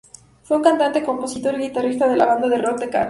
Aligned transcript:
Fue 0.45 0.57
un 0.57 0.63
cantante, 0.63 1.03
compositor 1.03 1.53
y 1.53 1.65
guitarrista 1.67 2.07
de 2.09 2.15
la 2.17 2.25
banda 2.25 2.47
de 2.47 2.57
rock 2.57 2.79
The 2.79 2.89
Cats. 2.89 2.99